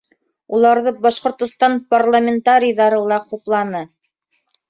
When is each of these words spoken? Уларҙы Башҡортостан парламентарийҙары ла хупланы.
Уларҙы 0.59 0.93
Башҡортостан 1.01 1.75
парламентарийҙары 1.93 3.01
ла 3.13 3.21
хупланы. 3.29 3.83